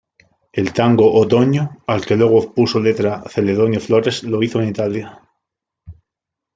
[0.51, 5.21] El tango "Otoño", al que luego puso letra Celedonio Flores lo hizo en Italia.